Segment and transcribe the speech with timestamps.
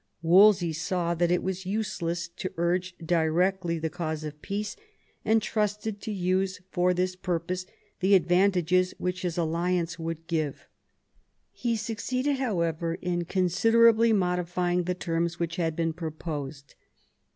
[0.23, 4.75] Wolsey saw that it was useless to urge directly the cause of peace,
[5.23, 7.67] and trusted to use for this purpose
[7.99, 11.61] the advantages which his alliance would giva 78 THOMAS WOLSEY chap.
[11.69, 16.73] He succeeded, however, in considerably modifying the terms which had been first proposed.